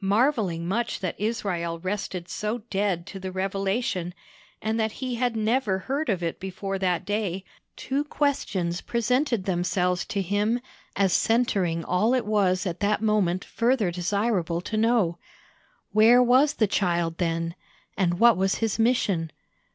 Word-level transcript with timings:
Marvelling 0.00 0.66
much 0.66 1.00
that 1.00 1.14
Israel 1.20 1.78
rested 1.78 2.26
so 2.30 2.62
dead 2.70 3.04
to 3.08 3.20
the 3.20 3.30
revelation, 3.30 4.14
and 4.62 4.80
that 4.80 4.92
he 4.92 5.16
had 5.16 5.36
never 5.36 5.80
heard 5.80 6.08
of 6.08 6.22
it 6.22 6.40
before 6.40 6.78
that 6.78 7.04
day, 7.04 7.44
two 7.76 8.02
questions 8.02 8.80
presented 8.80 9.44
themselves 9.44 10.06
to 10.06 10.22
him 10.22 10.58
as 10.96 11.12
centring 11.12 11.84
all 11.84 12.14
it 12.14 12.24
was 12.24 12.64
at 12.64 12.80
that 12.80 13.02
moment 13.02 13.44
further 13.44 13.90
desirable 13.90 14.62
to 14.62 14.78
know: 14.78 15.18
Where 15.92 16.22
was 16.22 16.54
the 16.54 16.66
Child 16.66 17.18
then? 17.18 17.54
And 17.94 18.18
what 18.18 18.38
was 18.38 18.54
his 18.60 18.78
mission? 18.78 19.32